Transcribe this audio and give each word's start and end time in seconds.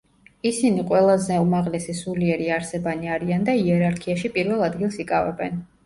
ისინი 0.51 0.85
ყველაზე 0.91 1.37
უმაღლესი 1.43 1.95
სულიერი 2.01 2.51
არსებანი 2.57 3.13
არიან 3.19 3.49
და 3.53 3.59
იერარქიაში 3.63 4.37
პირველ 4.39 4.69
ადგილს 4.73 5.03
იკავებენ. 5.09 5.67